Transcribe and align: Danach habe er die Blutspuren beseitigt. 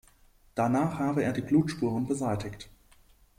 Danach 0.55 0.97
habe 0.97 1.21
er 1.23 1.31
die 1.31 1.43
Blutspuren 1.43 2.07
beseitigt. 2.07 2.71